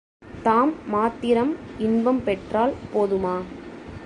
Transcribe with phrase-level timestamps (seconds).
[0.43, 1.51] தாம் மாத்திரம்
[1.77, 3.35] இன்பம் பெற்றால் போதுமா?